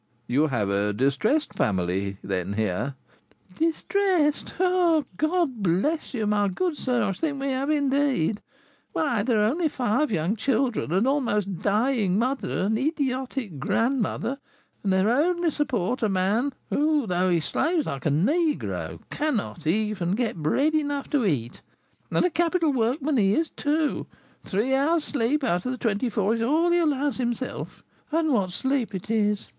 "You 0.25 0.47
have 0.47 0.71
a 0.71 0.93
distressed 0.93 1.53
family, 1.53 2.17
then, 2.23 2.53
here?" 2.53 2.95
"Distressed! 3.55 4.55
Oh, 4.59 5.05
God 5.15 5.61
bless 5.61 6.15
you, 6.15 6.25
my 6.25 6.47
good 6.47 6.75
sir, 6.75 7.03
I 7.03 7.11
think 7.11 7.39
we 7.39 7.51
have, 7.51 7.69
indeed. 7.69 8.41
Why, 8.93 9.21
there 9.21 9.43
are 9.43 9.69
five 9.69 10.11
young 10.11 10.35
children, 10.35 10.91
an 10.91 11.05
almost 11.05 11.59
dying 11.61 12.17
mother, 12.17 12.61
an 12.63 12.79
idiotic 12.79 13.59
grandmother, 13.59 14.39
and 14.83 14.91
their 14.91 15.07
only 15.07 15.51
support 15.51 16.01
a 16.01 16.09
man 16.09 16.53
who, 16.71 17.05
though 17.05 17.29
he 17.29 17.39
slaves 17.39 17.85
like 17.85 18.07
a 18.07 18.09
negro, 18.09 19.01
cannot 19.11 19.67
even 19.67 20.13
get 20.15 20.35
bread 20.41 20.73
enough 20.73 21.11
to 21.11 21.27
eat, 21.27 21.61
and 22.09 22.25
a 22.25 22.31
capital 22.31 22.73
workman 22.73 23.17
he 23.17 23.35
is, 23.35 23.51
too; 23.51 24.07
three 24.43 24.73
hours' 24.73 25.03
sleep 25.03 25.43
out 25.43 25.63
of 25.63 25.71
the 25.71 25.77
twenty 25.77 26.09
four 26.09 26.33
is 26.33 26.41
all 26.41 26.71
he 26.71 26.79
allows 26.79 27.17
himself, 27.17 27.83
and 28.11 28.33
what 28.33 28.49
sleep 28.51 28.95
it 28.95 29.11
is! 29.11 29.49